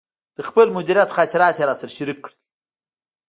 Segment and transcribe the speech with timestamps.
[0.37, 2.35] د خپل مدیریت خاطرات یې راسره شریک کړل.